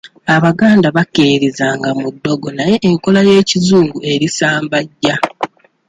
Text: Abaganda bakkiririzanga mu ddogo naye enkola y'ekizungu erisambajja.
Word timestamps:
Abaganda 0.35 0.87
bakkiririzanga 0.95 1.89
mu 1.99 2.07
ddogo 2.15 2.47
naye 2.57 2.75
enkola 2.89 3.19
y'ekizungu 3.29 3.97
erisambajja. 4.13 5.15